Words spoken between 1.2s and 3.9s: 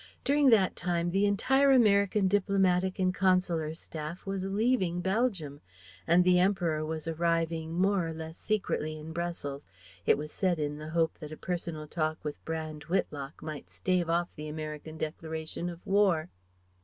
entire American diplomatic and consular